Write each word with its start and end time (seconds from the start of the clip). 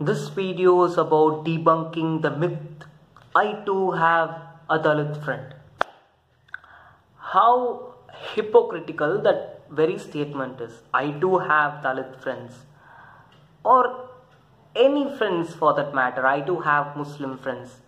This 0.00 0.28
video 0.28 0.84
is 0.84 0.96
about 0.96 1.44
debunking 1.44 2.22
the 2.22 2.30
myth 2.30 2.84
I 3.34 3.54
too 3.66 3.90
have 3.90 4.30
a 4.70 4.78
Dalit 4.78 5.24
friend. 5.24 5.56
How 7.16 7.94
hypocritical 8.32 9.20
that 9.22 9.62
very 9.68 9.98
statement 9.98 10.60
is. 10.60 10.82
I 10.94 11.10
do 11.10 11.38
have 11.38 11.82
Dalit 11.82 12.22
friends. 12.22 12.52
Or 13.64 14.08
any 14.76 15.16
friends 15.16 15.52
for 15.56 15.74
that 15.74 15.92
matter. 15.92 16.24
I 16.24 16.42
do 16.42 16.60
have 16.60 16.96
Muslim 16.96 17.36
friends. 17.36 17.80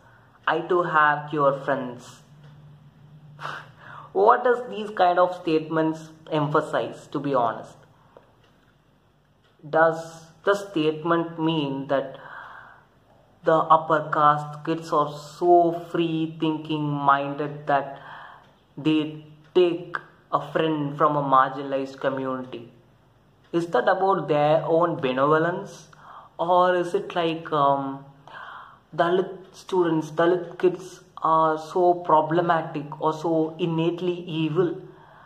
I 0.48 0.58
do 0.58 0.82
have 0.82 1.32
your 1.32 1.60
friends. 1.60 2.22
what 4.12 4.42
does 4.42 4.68
these 4.68 4.90
kind 4.90 5.20
of 5.20 5.40
statements 5.42 6.08
emphasize 6.32 7.06
to 7.12 7.20
be 7.20 7.34
honest? 7.34 7.76
Does 9.78 10.29
the 10.44 10.54
statement 10.54 11.38
mean 11.38 11.88
that 11.88 12.18
the 13.44 13.56
upper 13.76 14.10
caste 14.12 14.64
kids 14.64 14.92
are 14.92 15.12
so 15.12 15.84
free 15.90 16.36
thinking 16.38 16.82
minded 16.82 17.66
that 17.66 17.98
they 18.76 19.24
take 19.54 19.96
a 20.32 20.40
friend 20.52 20.96
from 20.96 21.16
a 21.16 21.22
marginalized 21.22 21.98
community. 22.00 22.70
Is 23.52 23.66
that 23.68 23.88
about 23.88 24.28
their 24.28 24.62
own 24.64 25.00
benevolence? 25.00 25.88
Or 26.38 26.74
is 26.74 26.94
it 26.94 27.14
like 27.14 27.52
um, 27.52 28.04
dalit 28.96 29.30
students 29.52 30.10
dalit 30.10 30.58
kids 30.58 31.00
are 31.22 31.58
so 31.58 31.94
problematic 31.94 33.00
or 33.00 33.12
so 33.12 33.56
innately 33.58 34.24
evil? 34.42 34.76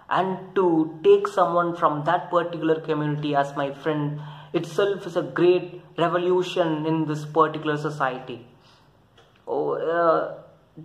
And 0.09 0.54
to 0.54 0.98
take 1.02 1.28
someone 1.28 1.76
from 1.76 2.04
that 2.04 2.30
particular 2.30 2.80
community 2.80 3.34
as 3.34 3.54
my 3.56 3.73
friend 3.73 4.20
itself 4.55 5.07
is 5.07 5.16
a 5.16 5.23
great 5.23 5.83
revolution 5.99 6.87
in 6.87 7.05
this 7.07 7.24
particular 7.24 7.77
society. 7.77 8.47
Oh, 9.46 9.73
uh, 9.74 10.35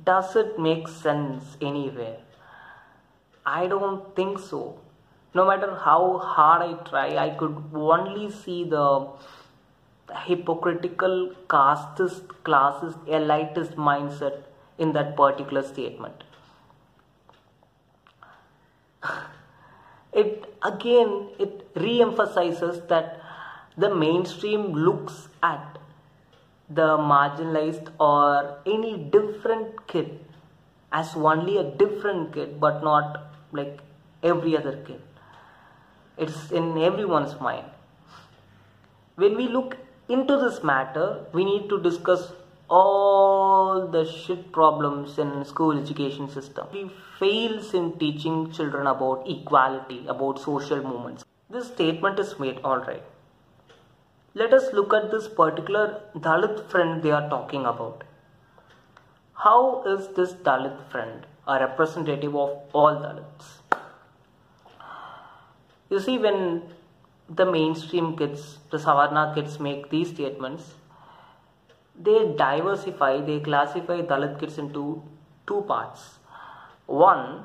does 0.04 0.36
it 0.36 0.60
make 0.60 0.88
sense 0.88 1.56
anywhere? 1.62 2.18
I 3.46 3.68
don't 3.68 4.16
think 4.16 4.40
so. 4.40 4.80
No 5.34 5.46
matter 5.46 5.76
how 5.76 6.18
hard 6.18 6.62
I 6.64 6.74
try, 6.90 7.18
I 7.18 7.30
could 7.30 7.64
only 7.74 8.32
see 8.32 8.64
the 8.64 9.08
hypocritical 10.26 11.34
casteist, 11.48 12.28
classist, 12.44 12.98
elitist 13.06 13.76
mindset 13.76 14.42
in 14.78 14.94
that 14.94 15.16
particular 15.16 15.64
statement. 15.64 16.24
It 20.12 20.52
again 20.64 21.30
it 21.38 21.68
re-emphasizes 21.76 22.82
that 22.88 23.20
the 23.82 23.90
mainstream 23.96 24.64
looks 24.86 25.18
at 25.42 25.78
the 26.78 26.88
marginalized 27.12 27.90
or 28.00 28.58
any 28.66 28.94
different 29.16 29.88
kid 29.88 30.20
as 30.92 31.16
only 31.16 31.58
a 31.58 31.64
different 31.82 32.34
kid 32.34 32.60
but 32.60 32.84
not 32.84 33.22
like 33.52 33.80
every 34.22 34.58
other 34.58 34.76
kid. 34.88 35.02
It's 36.18 36.52
in 36.52 36.78
everyone's 36.78 37.40
mind. 37.40 37.66
When 39.16 39.38
we 39.38 39.48
look 39.48 39.78
into 40.10 40.36
this 40.38 40.62
matter 40.64 41.26
we 41.34 41.46
need 41.46 41.70
to 41.70 41.80
discuss 41.82 42.34
all 42.70 43.88
the 43.88 44.04
shit 44.06 44.52
problems 44.52 45.18
in 45.18 45.46
school 45.46 45.80
education 45.80 46.30
system. 46.30 46.68
We 46.74 46.92
fails 47.18 47.74
in 47.74 47.98
teaching 47.98 48.52
children 48.52 48.88
about 48.88 49.24
equality 49.28 50.06
about 50.08 50.40
social 50.40 50.84
movements. 50.84 51.24
This 51.50 51.68
statement 51.68 52.20
is 52.20 52.38
made 52.38 52.60
all 52.64 52.80
right 52.80 53.04
let 54.36 54.54
us 54.54 54.72
look 54.74 54.94
at 54.94 55.10
this 55.12 55.28
particular 55.28 56.02
Dalit 56.16 56.70
friend 56.70 57.02
they 57.02 57.12
are 57.12 57.28
talking 57.30 57.66
about. 57.66 58.04
How 59.34 59.84
is 59.84 60.10
this 60.16 60.34
Dalit 60.34 60.78
friend 60.92 61.26
a 61.48 61.60
representative 61.60 62.36
of 62.36 62.60
all 62.74 62.96
Dalits? 62.96 63.62
You 65.90 66.00
see, 66.00 66.20
when 66.20 66.62
the 67.28 67.46
mainstream 67.46 68.16
kids, 68.16 68.60
the 68.70 68.78
Savarna 68.78 69.34
kids 69.34 69.60
make 69.60 69.90
these 69.90 70.10
statements, 70.10 70.74
they 72.00 72.34
diversify, 72.38 73.22
they 73.22 73.40
classify 73.40 74.02
Dalit 74.02 74.40
kids 74.40 74.60
into 74.60 75.02
two 75.48 75.62
parts. 75.62 76.20
One, 76.86 77.44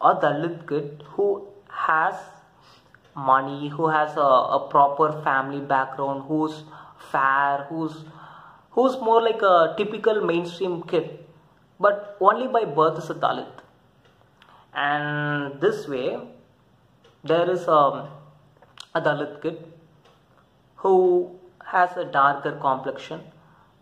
a 0.00 0.14
Dalit 0.14 0.68
kid 0.68 1.02
who 1.12 1.46
has 1.68 2.14
money, 3.16 3.68
who 3.68 3.88
has 3.88 4.16
a, 4.16 4.20
a 4.20 4.68
proper 4.70 5.22
family 5.22 5.60
background, 5.60 6.24
who's 6.28 6.64
fair, 7.10 7.66
who's 7.68 8.04
who's 8.70 8.96
more 9.00 9.22
like 9.22 9.42
a 9.42 9.74
typical 9.76 10.20
mainstream 10.20 10.82
kid, 10.82 11.18
but 11.78 12.16
only 12.20 12.48
by 12.48 12.64
birth 12.64 12.98
is 12.98 13.10
a 13.10 13.14
Dalit. 13.14 13.46
And 14.74 15.60
this 15.60 15.86
way, 15.86 16.18
there 17.22 17.48
is 17.48 17.68
a, 17.68 18.08
a 18.94 19.00
Dalit 19.00 19.40
kid 19.42 19.64
who 20.76 21.30
has 21.64 21.96
a 21.96 22.04
darker 22.04 22.52
complexion, 22.60 23.20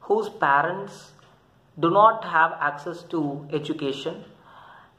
whose 0.01 0.29
parents 0.29 1.13
do 1.81 1.91
not 1.91 2.25
have 2.25 2.53
access 2.61 3.03
to 3.05 3.47
education, 3.51 4.25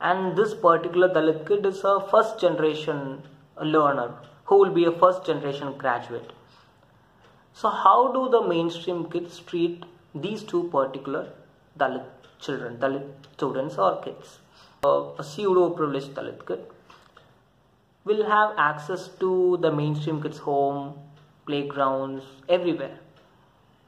and 0.01 0.35
this 0.35 0.55
particular 0.55 1.07
Dalit 1.07 1.47
kid 1.47 1.65
is 1.67 1.83
a 1.83 1.99
first 2.09 2.39
generation 2.39 3.21
learner 3.61 4.13
who 4.45 4.57
will 4.59 4.71
be 4.71 4.85
a 4.85 4.91
first 4.91 5.25
generation 5.25 5.77
graduate. 5.77 6.31
So 7.53 7.69
how 7.69 8.11
do 8.11 8.29
the 8.29 8.47
mainstream 8.47 9.09
kids 9.09 9.39
treat 9.39 9.83
these 10.15 10.43
two 10.43 10.69
particular 10.69 11.29
Dalit 11.77 12.05
children, 12.39 12.77
Dalit 12.77 13.07
students 13.33 13.77
or 13.77 14.01
kids? 14.01 14.39
Uh, 14.83 15.11
a 15.17 15.23
pseudo 15.23 15.69
privileged 15.69 16.13
Dalit 16.13 16.45
kid 16.47 16.65
will 18.05 18.25
have 18.25 18.53
access 18.57 19.07
to 19.19 19.57
the 19.61 19.71
mainstream 19.71 20.21
kids 20.21 20.37
home, 20.37 20.95
playgrounds, 21.45 22.23
everywhere. 22.49 22.97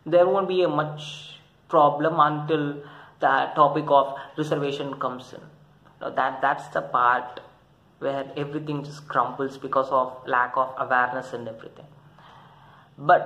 There 0.06 0.28
won't 0.28 0.48
be 0.48 0.62
a 0.62 0.70
much 0.70 1.40
problem 1.68 2.20
until 2.20 2.84
the 3.20 3.52
topic 3.56 3.86
of 3.88 4.16
reservation 4.38 5.00
comes 5.00 5.34
in. 5.34 5.42
Now 6.00 6.12
that 6.12 6.42
that's 6.42 6.68
the 6.70 6.82
part 6.82 7.40
where 8.08 8.26
everything 8.44 8.84
just 8.84 9.08
crumbles 9.14 9.58
because 9.66 9.90
of 10.02 10.14
lack 10.36 10.62
of 10.64 10.76
awareness 10.86 11.34
and 11.40 11.48
everything 11.56 11.90
but 13.12 13.26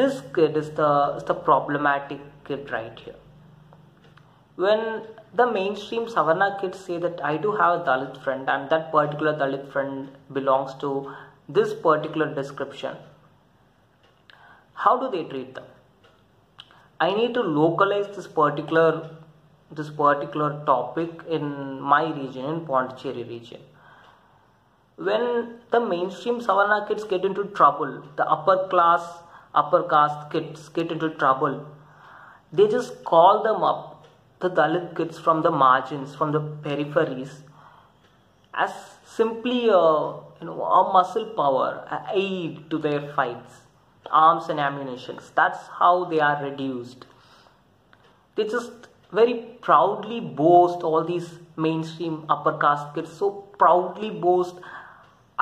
this 0.00 0.22
kid 0.34 0.56
is 0.62 0.70
the 0.82 0.92
is 1.16 1.24
the 1.32 1.38
problematic 1.50 2.30
kid 2.50 2.70
right 2.76 3.04
here 3.06 3.20
when 4.64 4.80
the 5.32 5.50
mainstream 5.50 6.06
Savarna 6.06 6.60
kids 6.60 6.78
say 6.78 6.98
that 6.98 7.20
I 7.24 7.36
do 7.36 7.52
have 7.52 7.80
a 7.80 7.84
Dalit 7.84 8.22
friend 8.22 8.48
and 8.50 8.68
that 8.70 8.90
particular 8.90 9.32
Dalit 9.32 9.70
friend 9.72 10.08
belongs 10.32 10.74
to 10.80 11.14
this 11.48 11.72
particular 11.72 12.34
description, 12.34 12.96
how 14.74 14.98
do 14.98 15.10
they 15.10 15.28
treat 15.28 15.54
them? 15.54 15.64
I 17.00 17.14
need 17.14 17.32
to 17.34 17.40
localize 17.40 18.14
this 18.14 18.26
particular 18.26 19.16
this 19.70 19.88
particular 19.88 20.64
topic 20.66 21.10
in 21.28 21.80
my 21.80 22.12
region, 22.12 22.44
in 22.44 22.66
Pondicherry 22.66 23.22
region. 23.22 23.60
When 25.06 25.60
the 25.70 25.80
mainstream 25.80 26.40
Savarna 26.40 26.86
kids 26.86 27.04
get 27.04 27.24
into 27.24 27.44
trouble, 27.44 28.02
the 28.16 28.30
upper 28.30 28.68
class, 28.68 29.02
upper 29.54 29.82
caste 29.84 30.30
kids 30.30 30.68
get 30.68 30.92
into 30.92 31.08
trouble, 31.08 31.66
they 32.52 32.68
just 32.68 33.02
call 33.04 33.42
them 33.42 33.62
up, 33.62 34.06
the 34.40 34.50
Dalit 34.50 34.94
kids 34.94 35.18
from 35.18 35.40
the 35.40 35.50
margins, 35.50 36.14
from 36.14 36.32
the 36.32 36.40
peripheries, 36.40 37.30
as 38.52 38.74
simply 39.06 39.68
a, 39.68 39.80
you 40.40 40.44
know, 40.44 40.62
a 40.62 40.92
muscle 40.92 41.24
power, 41.34 41.70
aid 42.12 42.68
to 42.68 42.76
their 42.76 43.00
fights, 43.14 43.60
arms 44.10 44.50
and 44.50 44.60
ammunition. 44.60 45.18
That's 45.34 45.66
how 45.78 46.04
they 46.04 46.20
are 46.20 46.44
reduced. 46.44 47.06
They 48.34 48.44
just 48.44 48.88
very 49.12 49.56
proudly 49.62 50.20
boast 50.20 50.82
all 50.82 51.02
these 51.04 51.38
mainstream 51.56 52.26
upper 52.28 52.58
caste 52.58 52.94
kids 52.94 53.10
so 53.10 53.30
proudly 53.58 54.10
boast 54.10 54.56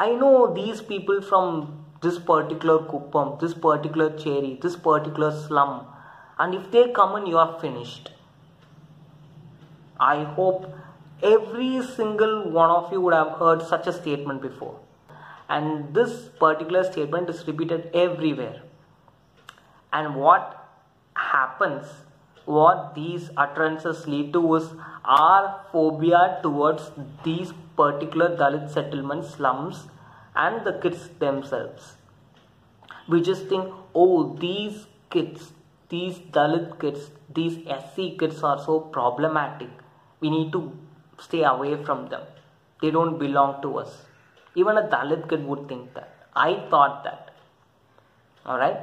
i 0.07 0.15
know 0.23 0.33
these 0.59 0.81
people 0.91 1.21
from 1.31 1.61
this 2.07 2.19
particular 2.33 2.79
kuppam 2.91 3.31
this 3.45 3.55
particular 3.69 4.11
cheri 4.25 4.59
this 4.63 4.77
particular 4.77 5.31
slum. 5.47 5.87
And 6.39 6.55
if 6.55 6.71
they 6.71 6.93
come 6.93 7.17
in 7.17 7.27
you 7.27 7.39
are 7.39 7.59
finished 7.61 8.11
i 10.09 10.23
hope 10.37 10.69
every 11.23 11.83
single 11.83 12.51
one 12.51 12.71
of 12.71 12.93
you 12.93 13.01
would 13.01 13.15
have 13.15 13.33
heard 13.39 13.63
such 13.63 13.87
a 13.87 13.93
statement 13.93 14.41
before. 14.41 14.79
And 15.49 15.95
this 15.95 16.29
particular 16.39 16.85
statement 16.85 17.29
is 17.31 17.47
repeated 17.47 17.91
everywhere. 17.95 18.63
And 19.93 20.15
what 20.15 20.69
happens 21.15 21.87
what 22.57 22.95
these 22.95 23.31
utterances 23.37 24.07
lead 24.07 24.33
to 24.33 24.43
is 24.57 24.67
our 25.05 25.61
phobia 25.71 26.39
towards 26.43 26.91
these 27.25 27.53
particular 27.77 28.29
Dalit 28.37 28.71
settlement 28.71 29.25
slums 29.25 29.87
and 30.35 30.67
the 30.67 30.75
kids 30.83 31.09
themselves. 31.25 31.95
we 33.13 33.19
just 33.27 33.45
think 33.51 33.67
oh 34.03 34.37
these 34.41 34.81
kids 35.15 35.45
these 35.93 36.17
dalit 36.37 36.67
kids 36.81 37.05
these 37.39 37.55
sc 37.77 38.09
kids 38.21 38.43
are 38.43 38.59
so 38.65 38.81
problematic. 38.97 39.71
We 40.21 40.31
need 40.31 40.53
to 40.53 40.61
stay 41.19 41.43
away 41.43 41.73
from 41.85 42.09
them. 42.09 42.23
They 42.83 42.91
don't 42.91 43.19
belong 43.19 43.63
to 43.63 43.79
us. 43.79 43.91
Even 44.55 44.79
a 44.79 44.83
dalit 44.95 45.29
kid 45.31 45.47
would 45.47 45.69
think 45.69 45.95
that. 45.95 46.11
I 46.35 46.55
thought 46.71 47.05
that. 47.05 47.35
All 48.47 48.59
right? 48.59 48.79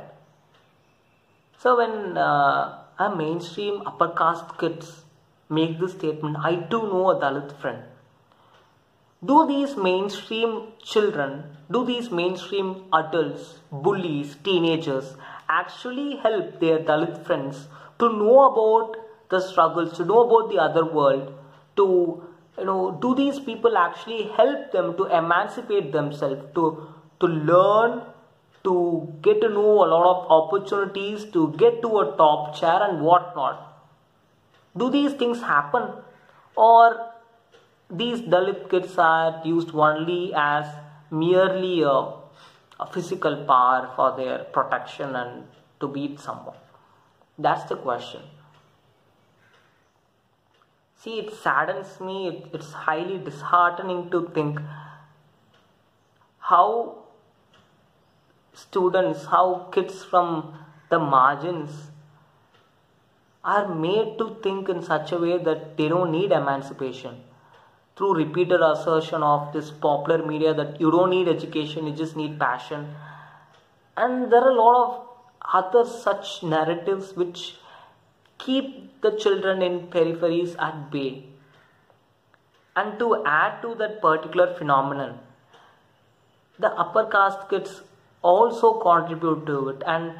So 1.59 1.77
when 1.77 2.17
uh, 2.17 2.84
a 2.97 3.13
mainstream 3.15 3.81
upper 3.85 4.09
caste 4.09 4.57
kids 4.57 5.03
make 5.49 5.79
this 5.79 5.91
statement, 5.91 6.37
I 6.39 6.55
too 6.55 6.83
know 6.83 7.09
a 7.11 7.15
Dalit 7.19 7.51
friend. 7.59 7.83
Do 9.23 9.47
these 9.47 9.75
mainstream 9.75 10.67
children, 10.83 11.43
do 11.71 11.85
these 11.85 12.11
mainstream 12.11 12.85
adults, 12.93 13.59
bullies, 13.71 14.35
teenagers 14.43 15.15
actually 15.49 16.17
help 16.17 16.59
their 16.59 16.79
Dalit 16.79 17.25
friends 17.25 17.67
to 17.99 18.09
know 18.09 18.51
about 18.51 18.97
the 19.29 19.39
struggles, 19.39 19.97
to 19.97 20.05
know 20.05 20.29
about 20.29 20.49
the 20.49 20.59
other 20.59 20.85
world, 20.85 21.33
to 21.75 22.23
you 22.57 22.65
know, 22.65 22.97
do 23.01 23.15
these 23.15 23.39
people 23.39 23.77
actually 23.77 24.23
help 24.37 24.71
them 24.71 24.95
to 24.97 25.05
emancipate 25.05 25.91
themselves, 25.91 26.45
to 26.55 26.87
to 27.19 27.27
learn, 27.27 28.01
to 28.65 29.13
get 29.21 29.41
to 29.41 29.49
know 29.49 29.85
a 29.85 29.87
lot 29.93 30.05
of 30.13 30.31
opportunities, 30.37 31.23
to 31.35 31.53
get 31.57 31.81
to 31.81 31.99
a 31.99 32.17
top 32.17 32.55
chair 32.59 32.81
and 32.83 33.01
whatnot? 33.01 33.61
Do 34.77 34.89
these 34.89 35.13
things 35.13 35.41
happen? 35.41 35.89
Or 36.55 37.11
these 37.89 38.21
Dalit 38.21 38.69
kids 38.69 38.97
are 38.97 39.41
used 39.45 39.73
only 39.73 40.33
as 40.35 40.65
merely 41.11 41.81
a, 41.81 42.11
a 42.79 42.87
physical 42.91 43.45
power 43.45 43.89
for 43.95 44.15
their 44.17 44.39
protection 44.45 45.15
and 45.15 45.45
to 45.79 45.87
beat 45.87 46.19
someone? 46.19 46.57
That's 47.37 47.63
the 47.69 47.75
question. 47.75 48.21
See, 51.01 51.19
it 51.19 51.33
saddens 51.33 51.99
me, 51.99 52.27
it, 52.29 52.47
it's 52.53 52.71
highly 52.71 53.19
disheartening 53.19 54.09
to 54.09 54.27
think 54.33 54.59
how 56.39 57.04
students, 58.55 59.25
how 59.25 59.67
kids 59.71 60.03
from 60.03 60.57
the 60.89 60.99
margins 60.99 61.91
are 63.43 63.67
made 63.75 64.17
to 64.17 64.37
think 64.41 64.69
in 64.69 64.81
such 64.81 65.11
a 65.11 65.17
way 65.17 65.37
that 65.37 65.77
they 65.77 65.87
don't 65.87 66.11
need 66.11 66.31
emancipation. 66.31 67.21
Through 67.95 68.15
repeated 68.15 68.61
assertion 68.61 69.23
of 69.23 69.53
this 69.53 69.69
popular 69.71 70.25
media 70.25 70.53
that 70.53 70.81
you 70.81 70.91
don't 70.91 71.11
need 71.11 71.27
education 71.27 71.87
you 71.87 71.93
just 71.93 72.15
need 72.15 72.39
passion. 72.39 72.87
And 73.95 74.31
there 74.31 74.41
are 74.41 74.49
a 74.49 74.61
lot 74.61 74.77
of 74.85 75.07
other 75.53 75.89
such 75.89 76.41
narratives 76.43 77.15
which 77.15 77.55
keep 78.37 79.01
the 79.01 79.11
children 79.11 79.61
in 79.61 79.87
peripheries 79.87 80.59
at 80.59 80.91
bay. 80.91 81.25
And 82.75 82.99
to 82.99 83.23
add 83.25 83.61
to 83.61 83.75
that 83.75 84.01
particular 84.01 84.53
phenomenon 84.55 85.19
the 86.57 86.71
upper 86.71 87.05
caste 87.05 87.49
kids 87.49 87.81
also 88.31 88.73
contribute 88.85 89.45
to 89.47 89.69
it 89.69 89.83
and 89.85 90.13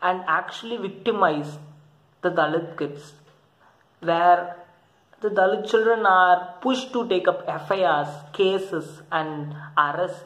and 0.00 0.22
actually 0.36 0.76
victimize 0.76 1.58
the 2.22 2.30
Dalit 2.30 2.76
kids, 2.78 3.12
where 4.00 4.56
the 5.20 5.30
Dalit 5.30 5.68
children 5.70 6.06
are 6.06 6.54
pushed 6.62 6.92
to 6.92 7.08
take 7.08 7.26
up 7.26 7.44
FIRs, 7.68 8.08
cases, 8.32 9.02
and 9.10 9.54
arrest, 9.76 10.24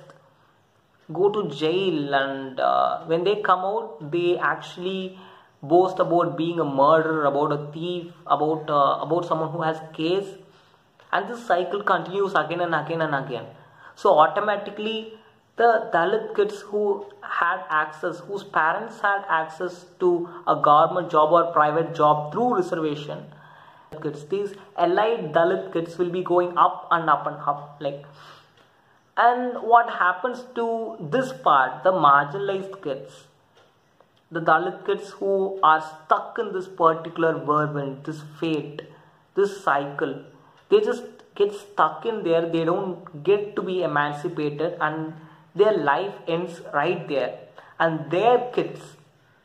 go 1.12 1.30
to 1.30 1.48
jail, 1.48 2.14
and 2.14 2.60
uh, 2.60 3.04
when 3.04 3.24
they 3.24 3.36
come 3.36 3.60
out, 3.60 4.10
they 4.10 4.36
actually 4.38 5.18
boast 5.62 5.98
about 5.98 6.36
being 6.36 6.60
a 6.60 6.64
murderer, 6.64 7.24
about 7.24 7.52
a 7.52 7.72
thief, 7.72 8.12
about 8.26 8.68
uh, 8.68 8.98
about 9.06 9.26
someone 9.26 9.50
who 9.50 9.62
has 9.62 9.80
case, 9.94 10.28
and 11.12 11.28
this 11.28 11.44
cycle 11.46 11.82
continues 11.82 12.34
again 12.34 12.60
and 12.60 12.74
again 12.74 13.02
and 13.02 13.14
again. 13.24 13.46
So 13.94 14.18
automatically, 14.18 15.14
the 15.56 15.90
Dalit 15.92 16.34
kids 16.34 16.60
who 16.60 17.06
had 17.20 17.62
access, 17.68 18.20
whose 18.20 18.42
parents 18.42 19.00
had 19.00 19.24
access 19.28 19.84
to 20.00 20.28
a 20.46 20.56
government 20.56 21.10
job 21.10 21.32
or 21.32 21.52
private 21.52 21.94
job 21.94 22.32
through 22.32 22.56
reservation, 22.56 23.24
kids, 24.02 24.24
these 24.26 24.54
allied 24.76 25.32
Dalit 25.32 25.72
kids 25.72 25.98
will 25.98 26.10
be 26.10 26.22
going 26.22 26.56
up 26.56 26.88
and 26.90 27.10
up 27.10 27.26
and 27.26 27.36
up. 27.36 27.76
Like, 27.80 28.04
and 29.16 29.56
what 29.62 29.90
happens 29.90 30.44
to 30.54 30.96
this 30.98 31.32
part, 31.32 31.84
the 31.84 31.92
marginalized 31.92 32.82
kids, 32.82 33.24
the 34.30 34.40
Dalit 34.40 34.86
kids 34.86 35.10
who 35.10 35.60
are 35.62 35.82
stuck 35.82 36.38
in 36.38 36.54
this 36.54 36.66
particular 36.66 37.36
whirlwind, 37.36 38.04
this 38.04 38.22
fate, 38.40 38.80
this 39.34 39.62
cycle, 39.62 40.24
they 40.70 40.80
just 40.80 41.04
get 41.34 41.52
stuck 41.52 42.06
in 42.06 42.24
there. 42.24 42.48
They 42.48 42.64
don't 42.64 43.22
get 43.22 43.54
to 43.56 43.62
be 43.62 43.82
emancipated 43.82 44.78
and 44.80 45.12
their 45.54 45.76
life 45.76 46.14
ends 46.26 46.60
right 46.72 47.06
there 47.08 47.38
and 47.78 48.10
their 48.10 48.50
kids 48.52 48.80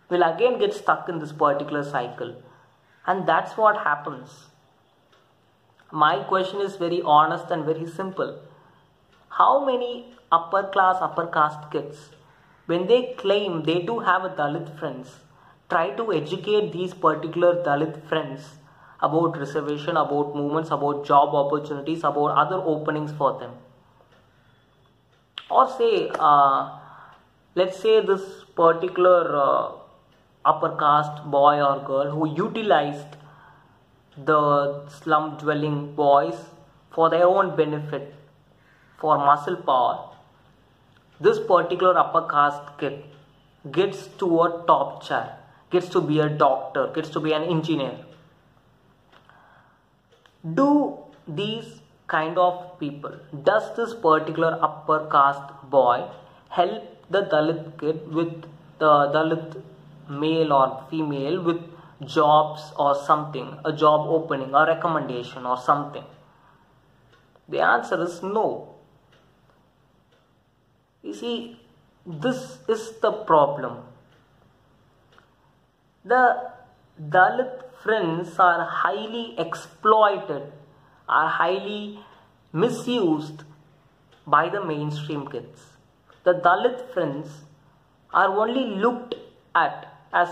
will 0.10 0.24
again 0.24 0.60
get 0.60 0.74
stuck 0.74 1.10
in 1.10 1.20
this 1.20 1.32
particular 1.32 1.84
cycle. 1.84 2.36
And 3.06 3.28
that's 3.28 3.58
what 3.58 3.78
happens. 3.78 4.46
My 5.92 6.24
question 6.24 6.62
is 6.62 6.76
very 6.76 7.02
honest 7.02 7.50
and 7.52 7.66
very 7.66 7.88
simple. 7.88 8.40
How 9.30 9.66
many 9.66 10.18
upper 10.32 10.64
class 10.64 10.98
upper 11.00 11.26
caste 11.28 11.72
kids 11.72 12.10
when 12.66 12.86
they 12.88 13.14
claim 13.18 13.64
they 13.64 13.80
do 13.90 14.00
have 14.00 14.26
a 14.26 14.30
dalit 14.40 14.72
friends 14.80 15.12
try 15.70 15.90
to 16.00 16.12
educate 16.12 16.74
these 16.74 16.94
particular 17.06 17.52
dalit 17.68 17.96
friends 18.10 18.50
about 19.02 19.38
reservation 19.44 19.96
about 20.02 20.36
movements 20.36 20.70
about 20.78 21.06
job 21.06 21.38
opportunities 21.44 22.00
about 22.00 22.36
other 22.44 22.60
openings 22.74 23.14
for 23.22 23.32
them 23.40 23.54
or 25.50 25.70
say 25.78 26.10
uh, 26.20 26.80
let's 27.56 27.80
say 27.80 28.00
this 28.06 28.22
particular 28.56 29.36
uh, 29.36 29.72
upper 30.46 30.76
caste 30.78 31.24
boy 31.26 31.62
or 31.62 31.80
girl 31.88 32.12
who 32.12 32.28
utilized 32.36 33.18
the 34.26 34.42
slum 35.00 35.38
dwelling 35.38 35.94
boys 35.96 36.46
for 36.92 37.10
their 37.10 37.26
own 37.26 37.56
benefit 37.56 38.14
for 39.00 39.18
muscle 39.18 39.56
power 39.56 39.98
this 41.20 41.40
particular 41.40 41.98
upper 41.98 42.24
caste 42.36 42.78
kid 42.80 43.04
gets 43.72 44.08
to 44.22 44.42
a 44.42 44.64
top 44.68 45.04
chair 45.04 45.38
gets 45.72 45.90
to 45.90 46.02
be 46.02 46.20
a 46.20 46.30
doctor 46.30 46.88
gets 46.96 47.10
to 47.10 47.20
be 47.20 47.34
an 47.34 47.44
engineer. 47.44 47.98
Do 50.54 51.00
these 51.28 51.82
kind 52.08 52.38
of 52.38 52.80
people. 52.80 53.16
Does 53.44 53.76
this 53.76 53.94
particular 53.94 54.58
upper 54.62 55.08
caste 55.12 55.70
boy 55.70 56.10
help 56.50 56.84
the 57.10 57.22
dalit 57.34 57.80
kid 57.80 58.12
with 58.12 58.46
the 58.80 58.94
dalit 59.16 59.62
male 60.10 60.54
or 60.54 60.84
female 60.90 61.42
with 61.44 61.62
jobs 62.06 62.72
or 62.78 62.94
something 62.96 63.48
a 63.66 63.74
job 63.74 64.08
opening 64.08 64.54
a 64.54 64.66
recommendation 64.66 65.46
or 65.46 65.58
something? 65.58 66.04
The 67.50 67.62
answer 67.62 68.02
is 68.04 68.22
no. 68.24 68.76
You 71.04 71.14
see 71.14 71.60
this 72.06 72.60
is 72.68 73.00
the 73.02 73.12
problem. 73.12 73.80
The 76.06 76.52
dalit 77.02 77.64
friends 77.84 78.40
are 78.40 78.66
highly 78.66 79.38
exploited 79.38 80.54
are 81.08 81.28
highly 81.28 82.00
misused 82.54 83.44
by 84.26 84.50
the 84.50 84.64
mainstream 84.64 85.28
kids. 85.28 85.62
The 86.24 86.34
Dalit 86.34 86.94
friends 86.94 87.30
are 88.14 88.30
only 88.30 88.66
looked 88.76 89.16
at 89.56 89.94
as 90.14 90.30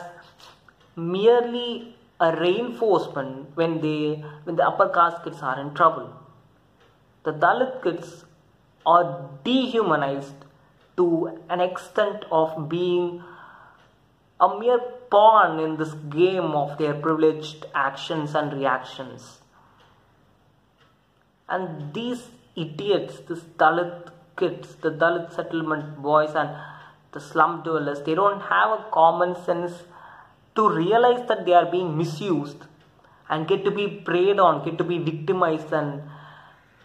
merely 0.96 1.96
a 2.20 2.36
reinforcement 2.36 3.55
when 3.55 3.82
they 3.82 4.24
when 4.44 4.55
the 4.55 4.65
upper 4.67 4.89
caste 4.89 5.24
kids 5.24 5.41
are 5.41 5.60
in 5.60 5.74
trouble. 5.74 6.13
The 7.24 7.34
Dalit 7.34 7.84
kids 7.84 8.25
are 8.86 9.29
dehumanized 9.44 10.46
to 10.98 11.39
an 11.50 11.60
extent 11.60 12.25
of 12.32 12.70
being 12.70 13.24
a 14.39 14.60
mere 14.60 14.79
pawn 15.10 15.60
in 15.60 15.77
this 15.77 15.94
game 16.10 16.51
of 16.63 16.77
their 16.77 16.94
privileged 16.94 17.65
actions 17.74 18.36
and 18.36 18.53
reactions. 18.53 19.39
And 21.48 21.94
these 21.94 22.28
idiots, 22.56 23.20
this 23.28 23.40
Dalit 23.58 24.10
kids, 24.38 24.75
the 24.82 24.92
Dalit 24.92 25.34
settlement 25.34 26.02
boys 26.02 26.34
and 26.36 26.50
the 27.12 27.20
slum 27.20 27.64
dwellers, 27.64 28.02
they 28.04 28.16
don't 28.16 28.42
have 28.42 28.72
a 28.80 28.86
common 28.92 29.36
sense 29.46 29.84
to 30.56 30.70
realize 30.70 31.28
that 31.28 31.46
they 31.46 31.54
are 31.54 31.70
being 31.70 31.98
misused 31.98 32.58
and 33.30 33.48
get 33.48 33.64
to 33.66 33.72
be 33.72 33.88
preyed 33.88 34.40
on, 34.40 34.64
get 34.66 34.78
to 34.78 34.84
be 34.84 34.98
victimized 34.98 35.72
and 35.74 36.02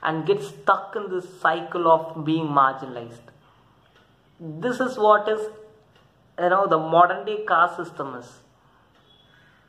and 0.03 0.27
get 0.27 0.43
stuck 0.43 0.97
in 0.97 1.11
this 1.11 1.27
cycle 1.41 1.91
of 1.91 2.25
being 2.25 2.47
marginalized. 2.47 3.27
This 4.41 4.81
is 4.81 4.97
what 4.97 5.29
is 5.29 5.41
you 6.39 6.49
know 6.49 6.67
the 6.67 6.79
modern 6.79 7.27
day 7.27 7.45
caste 7.47 7.77
system 7.77 8.15
is 8.15 8.29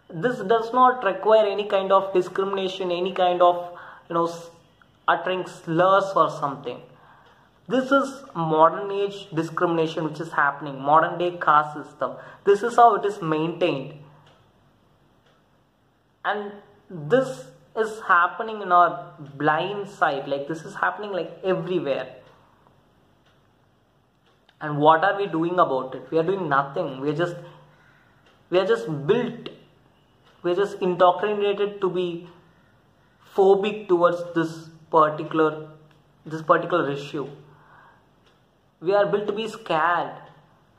this 0.10 0.39
does 0.53 0.71
not 0.74 1.03
require 1.03 1.45
any 1.45 1.67
kind 1.74 1.91
of 1.91 2.13
discrimination 2.13 2.91
any 2.91 3.13
kind 3.13 3.41
of 3.41 3.57
you 4.10 4.15
know 4.15 4.27
uttering 5.08 5.46
slurs 5.48 6.12
or 6.15 6.29
something. 6.29 6.79
This 7.67 7.91
is 7.91 8.24
modern 8.36 8.91
age 8.91 9.27
discrimination 9.34 10.03
which 10.03 10.20
is 10.20 10.31
happening 10.31 10.79
modern 10.81 11.17
day 11.17 11.38
caste 11.41 11.77
system. 11.77 12.13
This 12.43 12.63
is 12.63 12.75
how 12.75 12.96
it 12.96 13.05
is 13.05 13.22
maintained. 13.22 13.93
And 16.25 16.51
this 16.89 17.46
is 17.75 18.01
happening 18.08 18.62
in 18.62 18.72
our 18.72 19.13
blind 19.38 19.88
sight 19.88 20.27
like 20.27 20.48
this 20.48 20.63
is 20.63 20.75
happening 20.75 21.12
like 21.12 21.31
everywhere. 21.43 22.15
And 24.60 24.77
what 24.77 25.03
are 25.03 25.17
we 25.17 25.27
doing 25.27 25.58
about 25.60 25.96
it? 25.96 26.12
We 26.12 26.20
are 26.20 26.24
doing 26.24 26.48
nothing. 26.50 27.00
We 27.00 27.10
are 27.10 27.15
just 27.15 27.36
we 28.50 28.60
are 28.60 28.65
just 28.65 28.86
built 29.08 29.50
we 30.43 30.51
are 30.51 30.55
just 30.55 30.81
indoctrinated 30.81 31.79
to 31.81 31.89
be 31.89 32.27
phobic 33.36 33.88
towards 33.88 34.22
this 34.36 34.70
particular 34.91 35.69
this 36.25 36.41
particular 36.41 36.89
issue 36.91 37.27
we 38.79 38.93
are 38.93 39.05
built 39.05 39.25
to 39.27 39.33
be 39.33 39.48
scared 39.48 40.12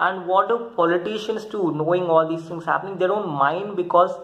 and 0.01 0.27
what 0.27 0.49
do 0.49 0.59
politicians 0.77 1.45
do 1.57 1.73
knowing 1.81 2.05
all 2.05 2.29
these 2.29 2.47
things 2.51 2.65
happening 2.65 2.99
they 2.99 3.11
don't 3.15 3.33
mind 3.41 3.77
because 3.77 4.15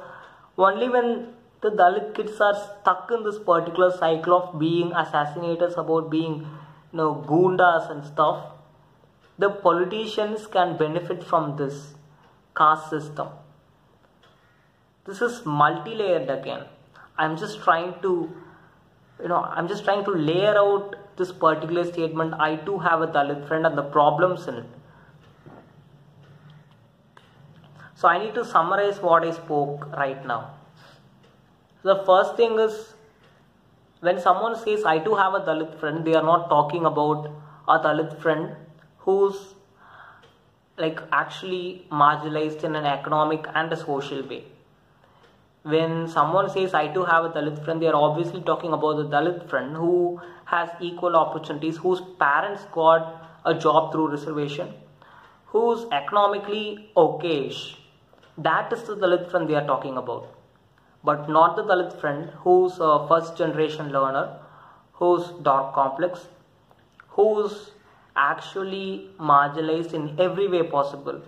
only 0.56 0.88
when 0.88 1.28
the 1.60 1.70
Dalit 1.70 2.14
kids 2.14 2.40
are 2.40 2.54
stuck 2.54 3.10
in 3.16 3.24
this 3.24 3.38
particular 3.38 3.90
cycle 3.96 4.34
of 4.38 4.58
being 4.58 4.90
assassinators 4.90 5.76
about 5.76 6.10
being 6.10 6.38
you 6.92 6.98
know 7.00 7.10
goondas 7.28 7.90
and 7.90 8.04
stuff 8.04 8.44
the 9.38 9.50
politicians 9.50 10.46
can 10.48 10.76
benefit 10.76 11.22
from 11.22 11.56
this 11.56 11.94
caste 12.56 12.90
system. 12.90 13.28
This 15.06 15.22
is 15.22 15.46
multi-layered 15.46 16.28
again. 16.28 16.64
I'm 17.16 17.36
just 17.36 17.62
trying 17.62 17.94
to, 18.02 18.30
you 19.20 19.28
know, 19.28 19.36
I'm 19.36 19.68
just 19.68 19.84
trying 19.84 20.04
to 20.04 20.10
layer 20.12 20.56
out 20.56 20.96
this 21.16 21.32
particular 21.32 21.84
statement. 21.84 22.34
I 22.38 22.56
too 22.56 22.78
have 22.78 23.02
a 23.02 23.06
Dalit 23.06 23.46
friend 23.48 23.66
and 23.66 23.76
the 23.76 23.82
problems 23.82 24.46
in 24.46 24.54
it. 24.56 24.66
So 27.94 28.06
I 28.06 28.18
need 28.18 28.34
to 28.34 28.44
summarize 28.44 29.00
what 29.02 29.24
I 29.24 29.32
spoke 29.32 29.90
right 29.96 30.24
now. 30.24 30.54
The 31.82 31.96
first 32.04 32.36
thing 32.36 32.58
is 32.58 32.94
when 34.00 34.20
someone 34.20 34.56
says 34.56 34.84
I 34.84 34.98
too 35.00 35.16
have 35.16 35.34
a 35.34 35.40
Dalit 35.40 35.78
friend, 35.80 36.04
they 36.04 36.14
are 36.14 36.22
not 36.22 36.48
talking 36.48 36.84
about 36.84 37.30
a 37.66 37.78
Dalit 37.80 38.20
friend 38.22 38.54
who's 38.98 39.54
like 40.76 41.00
actually 41.10 41.86
marginalized 41.90 42.62
in 42.62 42.76
an 42.76 42.84
economic 42.86 43.46
and 43.54 43.72
a 43.72 43.76
social 43.76 44.22
way. 44.28 44.44
When 45.70 46.08
someone 46.08 46.48
says 46.48 46.72
I 46.72 46.88
too 46.88 47.04
have 47.04 47.24
a 47.26 47.28
Dalit 47.28 47.62
friend, 47.62 47.82
they 47.82 47.88
are 47.88 47.94
obviously 47.94 48.40
talking 48.40 48.72
about 48.72 48.96
the 48.96 49.04
Dalit 49.04 49.50
friend 49.50 49.76
who 49.76 50.18
has 50.46 50.70
equal 50.80 51.14
opportunities, 51.14 51.76
whose 51.76 52.00
parents 52.18 52.64
got 52.72 53.22
a 53.44 53.52
job 53.52 53.92
through 53.92 54.08
reservation, 54.12 54.72
who's 55.46 55.84
economically 55.92 56.90
okayish. 56.96 57.76
That 58.38 58.72
is 58.72 58.84
the 58.84 58.96
Dalit 58.96 59.30
friend 59.30 59.46
they 59.46 59.56
are 59.56 59.66
talking 59.66 59.98
about. 59.98 60.34
But 61.04 61.28
not 61.28 61.56
the 61.56 61.64
Dalit 61.64 62.00
friend 62.00 62.30
who's 62.44 62.78
a 62.80 63.06
first 63.06 63.36
generation 63.36 63.92
learner, 63.92 64.38
who's 64.94 65.26
dark 65.42 65.74
complex, 65.74 66.28
who's 67.08 67.72
actually 68.16 69.10
marginalized 69.20 69.92
in 69.92 70.18
every 70.18 70.48
way 70.48 70.62
possible. 70.62 71.20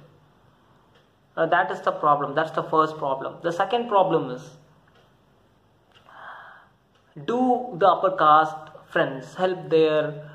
That 1.47 1.70
is 1.70 1.80
the 1.80 1.92
problem. 1.92 2.35
That's 2.35 2.50
the 2.50 2.62
first 2.62 2.99
problem. 2.99 3.37
The 3.42 3.52
second 3.52 3.88
problem 3.88 4.30
is 4.30 4.42
do 7.25 7.75
the 7.78 7.87
upper 7.87 8.16
caste 8.16 8.70
friends 8.90 9.35
help 9.35 9.70
their 9.70 10.30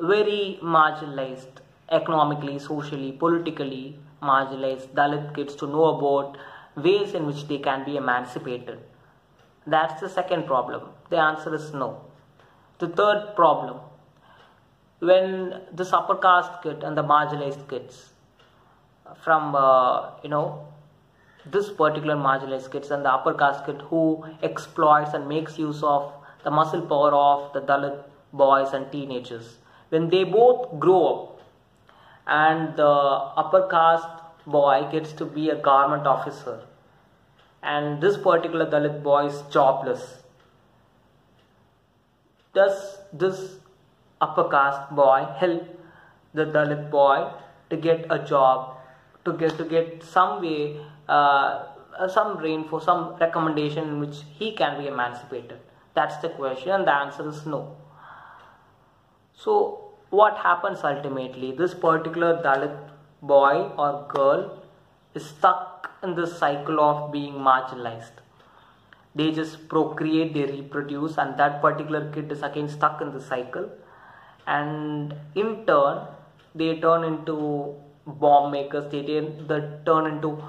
very 0.00 0.58
marginalized 0.62 1.60
economically, 1.90 2.58
socially, 2.58 3.12
politically 3.12 3.98
marginalized 4.22 4.88
Dalit 4.94 5.34
kids 5.34 5.54
to 5.56 5.66
know 5.66 5.84
about 5.96 6.38
ways 6.76 7.12
in 7.12 7.26
which 7.26 7.46
they 7.46 7.58
can 7.58 7.84
be 7.84 7.96
emancipated? 7.96 8.78
That's 9.66 10.00
the 10.00 10.08
second 10.08 10.46
problem. 10.46 10.88
The 11.10 11.18
answer 11.18 11.54
is 11.54 11.72
no. 11.74 12.00
The 12.78 12.88
third 12.88 13.34
problem 13.36 13.80
when 15.00 15.60
this 15.72 15.92
upper 15.92 16.16
caste 16.16 16.62
kid 16.62 16.82
and 16.82 16.96
the 16.96 17.04
marginalized 17.04 17.68
kids 17.68 18.13
from 19.22 19.54
uh, 19.54 20.10
you 20.22 20.28
know 20.28 20.66
this 21.46 21.70
particular 21.70 22.16
marginalized 22.16 22.70
kids 22.72 22.90
and 22.90 23.04
the 23.04 23.10
upper 23.10 23.34
caste 23.34 23.66
kid 23.66 23.82
who 23.90 24.24
exploits 24.42 25.12
and 25.12 25.28
makes 25.28 25.58
use 25.58 25.82
of 25.82 26.12
the 26.42 26.50
muscle 26.50 26.80
power 26.82 27.12
of 27.12 27.52
the 27.52 27.60
Dalit 27.60 28.02
boys 28.32 28.72
and 28.72 28.90
teenagers. 28.90 29.58
When 29.90 30.08
they 30.08 30.24
both 30.24 30.80
grow 30.80 31.06
up 31.06 31.40
and 32.26 32.76
the 32.76 32.92
upper 33.42 33.68
caste 33.68 34.22
boy 34.46 34.88
gets 34.90 35.12
to 35.12 35.26
be 35.26 35.50
a 35.50 35.56
government 35.56 36.06
officer 36.06 36.62
and 37.62 38.02
this 38.02 38.16
particular 38.16 38.66
Dalit 38.66 39.02
boy 39.02 39.26
is 39.26 39.42
jobless 39.50 40.24
does 42.54 42.98
this 43.12 43.56
upper 44.20 44.44
caste 44.48 44.90
boy 44.94 45.26
help 45.38 45.62
the 46.32 46.44
Dalit 46.46 46.90
boy 46.90 47.30
to 47.70 47.76
get 47.76 48.06
a 48.10 48.18
job, 48.18 48.73
to 49.24 49.32
get 49.32 49.56
to 49.58 49.64
get 49.64 50.02
some 50.02 50.40
way, 50.42 50.80
uh, 51.08 51.66
uh 51.98 52.08
some 52.08 52.38
rain 52.38 52.64
for 52.68 52.80
some 52.80 53.16
recommendation 53.20 53.88
in 53.88 54.00
which 54.00 54.22
he 54.38 54.52
can 54.52 54.80
be 54.80 54.88
emancipated. 54.88 55.58
That's 55.94 56.16
the 56.18 56.30
question, 56.30 56.72
and 56.72 56.86
the 56.86 56.94
answer 56.94 57.28
is 57.28 57.46
no. 57.46 57.76
So, 59.34 59.92
what 60.10 60.36
happens 60.38 60.80
ultimately? 60.82 61.52
This 61.52 61.74
particular 61.74 62.42
Dalit 62.42 62.76
boy 63.22 63.70
or 63.78 64.06
girl 64.08 64.62
is 65.14 65.24
stuck 65.24 65.90
in 66.02 66.14
this 66.14 66.36
cycle 66.38 66.80
of 66.80 67.12
being 67.12 67.34
marginalized. 67.34 68.20
They 69.14 69.30
just 69.30 69.68
procreate, 69.68 70.34
they 70.34 70.44
reproduce, 70.46 71.16
and 71.18 71.38
that 71.38 71.60
particular 71.62 72.10
kid 72.12 72.32
is 72.32 72.42
again 72.42 72.68
stuck 72.68 73.00
in 73.00 73.12
the 73.12 73.20
cycle 73.20 73.70
and 74.46 75.14
in 75.34 75.64
turn 75.66 76.06
they 76.54 76.78
turn 76.80 77.04
into 77.04 77.74
bomb 78.06 78.52
makers 78.52 78.90
they, 78.90 79.02
they 79.02 79.60
turn 79.84 80.06
into 80.12 80.42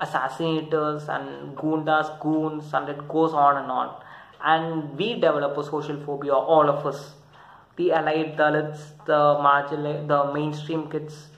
assassinators 0.00 1.08
and 1.08 1.56
gundas 1.56 2.20
goons 2.20 2.72
and 2.72 2.88
it 2.88 3.08
goes 3.08 3.32
on 3.32 3.56
and 3.56 3.70
on. 3.70 4.02
And 4.44 4.96
we 4.96 5.14
develop 5.14 5.56
a 5.56 5.64
social 5.64 6.00
phobia 6.04 6.34
all 6.34 6.68
of 6.68 6.86
us. 6.86 7.14
The 7.76 7.92
allied 7.92 8.36
dalits 8.36 9.04
the 9.06 9.38
marginal 9.42 10.06
the 10.06 10.32
mainstream 10.32 10.90
kids 10.90 11.28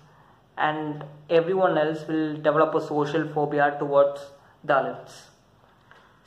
and 0.57 1.05
everyone 1.29 1.77
else 1.79 2.07
will 2.07 2.35
develop 2.37 2.75
a 2.75 2.87
social 2.87 3.27
phobia 3.29 3.77
towards 3.79 4.21
dalits. 4.67 5.31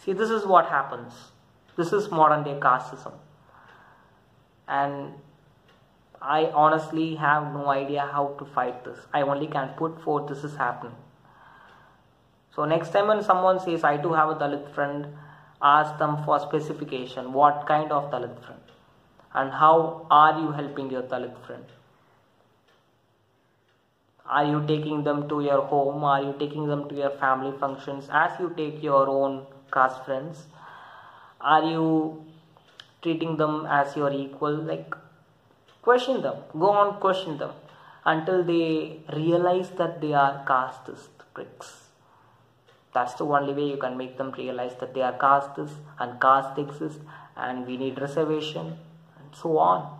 See 0.04 0.14
this 0.14 0.30
is 0.30 0.46
what 0.46 0.68
happens. 0.68 1.14
This 1.76 1.94
is 1.94 2.10
modern 2.12 2.44
day 2.44 2.60
casteism. 2.60 3.14
And 4.68 5.14
I 6.24 6.46
honestly 6.56 7.16
have 7.16 7.54
no 7.54 7.68
idea 7.68 8.08
how 8.10 8.36
to 8.40 8.46
fight 8.46 8.86
this. 8.86 9.00
I 9.14 9.24
only 9.24 9.48
can 9.48 9.70
put 9.78 10.02
forth 10.02 10.30
this 10.30 10.46
is 10.46 10.56
happening. 10.56 10.96
So 12.56 12.64
next 12.64 12.92
time 12.92 13.08
when 13.08 13.22
someone 13.22 13.60
says 13.60 13.84
I 13.84 13.98
do 13.98 14.14
have 14.14 14.30
a 14.30 14.36
Dalit 14.36 14.74
friend, 14.74 15.08
ask 15.62 15.98
them 16.00 16.24
for 16.24 16.40
specification. 16.40 17.34
What 17.34 17.66
kind 17.68 17.92
of 17.92 18.10
Dalit 18.10 18.40
friend? 18.46 18.62
And 19.34 19.52
how 19.52 20.08
are 20.10 20.40
you 20.40 20.52
helping 20.52 20.90
your 20.90 21.02
Dalit 21.02 21.46
friend? 21.46 21.66
Are 24.26 24.46
you 24.46 24.64
taking 24.66 25.04
them 25.04 25.28
to 25.28 25.42
your 25.42 25.62
home? 25.64 26.06
Are 26.06 26.24
you 26.24 26.34
taking 26.40 26.68
them 26.68 26.88
to 26.88 26.96
your 26.96 27.10
family 27.10 27.58
functions 27.60 28.08
as 28.10 28.40
you 28.40 28.54
take 28.56 28.82
your 28.82 29.10
own 29.10 29.46
caste 29.74 30.06
friends? 30.06 30.46
Are 31.42 31.64
you 31.64 32.24
treating 33.02 33.36
them 33.36 33.66
as 33.66 33.98
your 33.98 34.14
equal? 34.14 34.54
Like 34.54 34.96
Question 35.84 36.22
them, 36.22 36.38
go 36.58 36.70
on 36.72 37.00
question 37.00 37.38
them 37.38 37.52
until 38.06 38.44
they 38.44 39.00
realize 39.14 39.70
that 39.72 40.00
they 40.02 40.14
are 40.14 40.46
casteist 40.46 41.10
pricks. 41.34 41.90
That's 42.94 43.16
the 43.16 43.26
only 43.26 43.54
way 43.54 43.70
you 43.70 43.78
can 43.78 43.98
make 43.98 44.18
them 44.18 44.32
realize 44.32 44.76
that 44.80 44.94
they 44.94 45.02
are 45.02 45.14
casteist 45.14 45.76
and 46.00 46.22
caste 46.22 46.58
exists 46.58 47.00
and 47.36 47.68
we 47.68 47.76
need 47.78 48.00
reservation 48.00 48.68
and 49.18 49.36
so 49.36 49.58
on. 49.58 50.00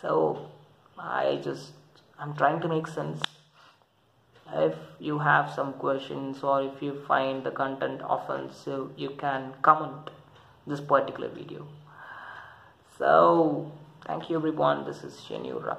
So 0.00 0.48
I 0.98 1.40
just 1.44 1.72
I'm 2.18 2.34
trying 2.34 2.60
to 2.60 2.68
make 2.68 2.86
sense. 2.86 3.22
If 4.52 4.74
you 4.98 5.20
have 5.20 5.50
some 5.50 5.74
questions 5.74 6.42
or 6.42 6.62
if 6.62 6.82
you 6.82 7.02
find 7.06 7.44
the 7.44 7.50
content 7.52 8.00
offensive, 8.02 8.90
you 8.96 9.10
can 9.10 9.52
comment 9.62 10.10
this 10.66 10.80
particular 10.80 11.28
video. 11.28 11.66
So 12.98 13.70
Thank 14.06 14.30
you 14.30 14.36
everyone. 14.36 14.84
This 14.86 15.04
is 15.04 15.14
Shenura. 15.28 15.78